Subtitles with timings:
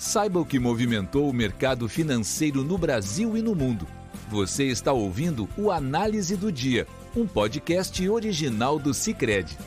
[0.00, 3.86] Saiba o que movimentou o mercado financeiro no Brasil e no mundo.
[4.30, 9.58] Você está ouvindo o Análise do Dia, um podcast original do Cicred.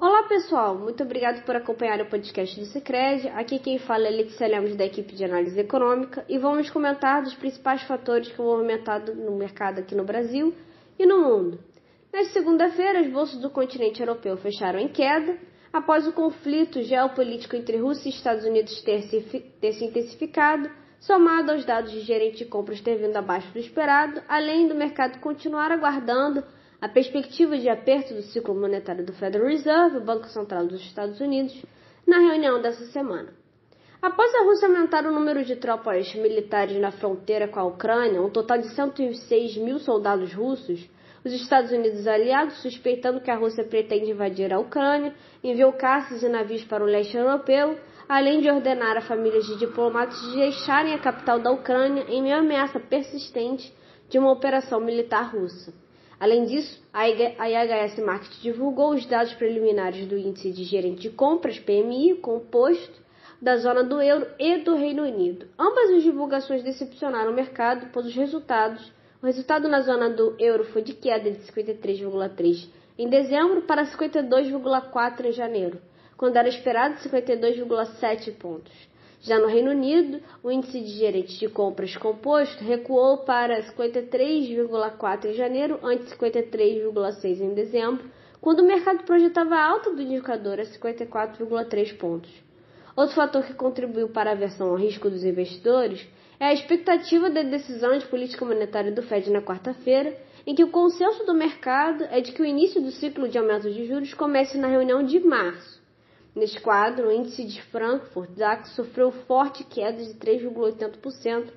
[0.00, 3.28] Olá pessoal, muito obrigado por acompanhar o podcast do Cicred.
[3.34, 7.34] Aqui quem fala é Letícia Lemos da equipe de análise econômica e vamos comentar dos
[7.34, 10.54] principais fatores que vão movimentado no mercado aqui no Brasil
[10.98, 11.58] e no mundo.
[12.10, 15.36] Nesta segunda-feira, as bolsas do continente europeu fecharam em queda
[15.76, 19.20] após o conflito geopolítico entre Rússia e Estados Unidos ter se,
[19.60, 24.22] ter se intensificado, somado aos dados de gerente de compras ter vindo abaixo do esperado,
[24.26, 26.42] além do mercado continuar aguardando
[26.80, 31.20] a perspectiva de aperto do ciclo monetário do Federal Reserve, o Banco Central dos Estados
[31.20, 31.62] Unidos,
[32.06, 33.28] na reunião dessa semana.
[34.00, 38.30] Após a Rússia aumentar o número de tropas militares na fronteira com a Ucrânia, um
[38.30, 40.88] total de 106 mil soldados russos,
[41.26, 45.12] os Estados Unidos aliados, suspeitando que a Rússia pretende invadir a Ucrânia,
[45.42, 47.76] enviou caças e navios para o leste europeu,
[48.08, 52.36] além de ordenar a famílias de diplomatas de deixarem a capital da Ucrânia em meio
[52.36, 53.74] à ameaça persistente
[54.08, 55.74] de uma operação militar russa.
[56.20, 61.58] Além disso, a IHS Market divulgou os dados preliminares do Índice de Gerente de Compras,
[61.58, 63.02] PMI, composto
[63.42, 65.48] da zona do euro e do Reino Unido.
[65.58, 70.64] Ambas as divulgações decepcionaram o mercado, pois os resultados o resultado na zona do euro
[70.64, 75.78] foi de queda de 53,3 em dezembro para 52,4 em janeiro,
[76.16, 78.72] quando era esperado 52,7 pontos.
[79.20, 85.34] Já no Reino Unido, o índice de gerentes de compras composto recuou para 53,4 em
[85.34, 88.04] janeiro, antes 53,6 em dezembro,
[88.40, 92.30] quando o mercado projetava alta do indicador a 54,3 pontos.
[92.94, 96.06] Outro fator que contribuiu para a aversão ao risco dos investidores
[96.38, 100.70] é a expectativa da decisão de política monetária do Fed na quarta-feira, em que o
[100.70, 104.58] consenso do mercado é de que o início do ciclo de aumento de juros comece
[104.58, 105.82] na reunião de março.
[106.34, 111.48] Neste quadro, o índice de Frankfurt DAX sofreu forte queda de 3,80%,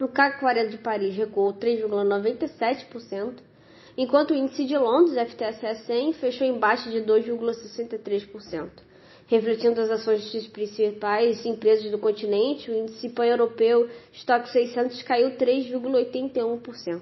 [0.00, 3.34] o CAC 40 de Paris recuou 3,97%,
[3.98, 8.70] enquanto o índice de Londres, FTSE 100, fechou em baixa de 2,63%.
[9.30, 17.00] Refletindo as ações das principais empresas do continente, o índice pan-europeu Stock 600 caiu 3,81%.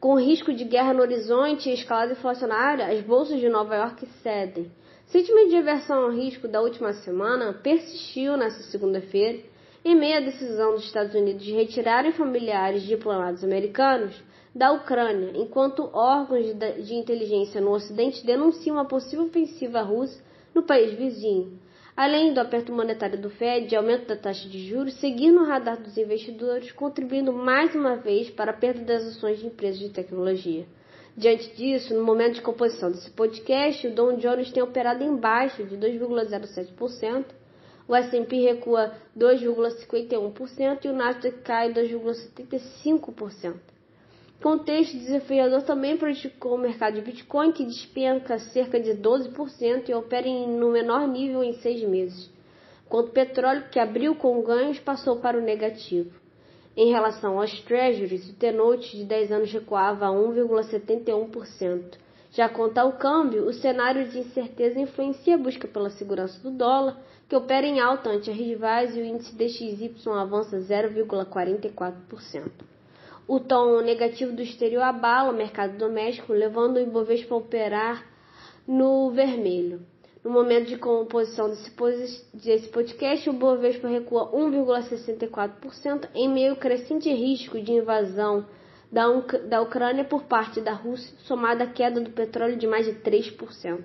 [0.00, 4.04] Com o risco de guerra no horizonte e escalada inflacionária, as bolsas de Nova York
[4.20, 4.64] cedem.
[5.06, 9.38] O sentimento de aversão ao risco da última semana persistiu nesta segunda-feira,
[9.84, 14.20] em meio à decisão dos Estados Unidos de retirarem familiares diplomados americanos
[14.52, 16.46] da Ucrânia, enquanto órgãos
[16.84, 20.20] de inteligência no Ocidente denunciam uma possível ofensiva russa
[20.54, 21.58] no país vizinho.
[21.96, 25.80] Além do aperto monetário do Fed e aumento da taxa de juros, seguir no radar
[25.80, 30.66] dos investidores, contribuindo mais uma vez para a perda das ações de empresas de tecnologia.
[31.16, 35.62] Diante disso, no momento de composição desse podcast, o Dow Jones tem operado em baixo
[35.64, 37.26] de 2,07%,
[37.86, 43.73] o S&P recua 2,51% e o Nasdaq cai 2,75%.
[44.44, 50.28] Contexto desafiador também prejudicou o mercado de Bitcoin, que despenca cerca de 12% e opera
[50.28, 52.30] no menor nível em seis meses,
[52.84, 56.10] enquanto o petróleo, que abriu com ganhos, passou para o negativo.
[56.76, 61.96] Em relação aos treasuries, o T-Note de 10 anos recuava a 1,71%.
[62.30, 67.00] Já quanto ao câmbio, o cenário de incerteza influencia a busca pela segurança do dólar,
[67.30, 72.73] que opera em alta ante a rivais e o índice DXY avança 0,44%.
[73.26, 78.06] O tom negativo do exterior abala o mercado doméstico, levando o Ibovespa a operar
[78.68, 79.80] no vermelho.
[80.22, 87.72] No momento de composição desse, podcast, o Ibovespa recua 1,64% em meio crescente risco de
[87.72, 88.46] invasão
[88.92, 89.06] da,
[89.48, 93.82] da Ucrânia por parte da Rússia, somada à queda do petróleo de mais de 3%.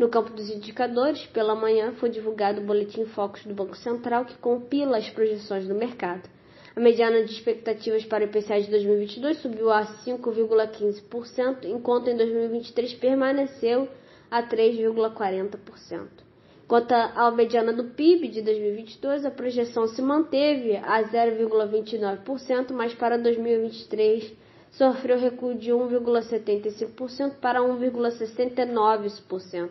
[0.00, 4.36] No campo dos indicadores, pela manhã foi divulgado o Boletim Focus do Banco Central, que
[4.38, 6.33] compila as projeções do mercado.
[6.76, 12.94] A mediana de expectativas para o IPCA de 2022 subiu a 5,15%, enquanto em 2023
[12.94, 13.88] permaneceu
[14.28, 16.08] a 3,40%.
[16.66, 23.16] Quanto à mediana do PIB de 2022, a projeção se manteve a 0,29%, mas para
[23.18, 24.32] 2023
[24.72, 29.70] sofreu recuo de 1,75% para 1,69%.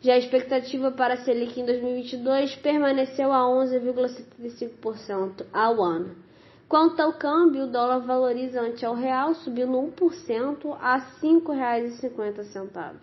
[0.00, 6.27] Já a expectativa para a Selic em 2022 permaneceu a 11,75% ao ano.
[6.68, 12.94] Quanto ao câmbio, o dólar valoriza ante ao real, subindo 1% a R$ 5,50.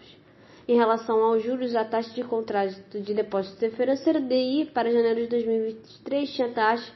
[0.68, 5.22] Em relação aos juros, a taxa de contrato de depósito de financeiro DI para janeiro
[5.22, 6.92] de 2023 tinha taxa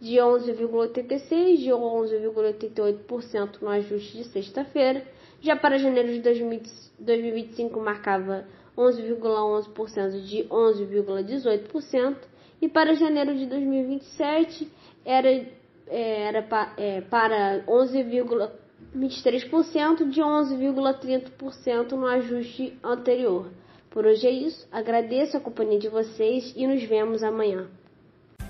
[0.00, 5.04] de 11,86% de 11,88% no ajuste de sexta-feira.
[5.40, 8.44] Já para janeiro de 2025 marcava
[8.76, 12.16] 11,11% de 11,18%
[12.60, 14.70] e para janeiro de 2027
[15.04, 15.46] era,
[15.86, 16.44] era
[16.76, 23.52] é, para 11,23% de 11,30% no ajuste anterior.
[23.90, 24.66] Por hoje é isso.
[24.72, 27.68] Agradeço a companhia de vocês e nos vemos amanhã.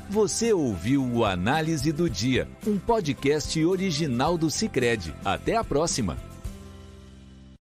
[0.08, 5.14] Você ouviu o Análise do Dia, um podcast original do Cicred.
[5.24, 6.31] Até a próxima!